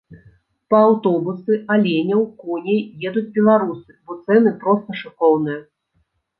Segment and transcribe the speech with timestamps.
[0.73, 5.65] Па аўтобусы, аленяў, коней едуць беларусы, бо цэны проста шыкоўныя.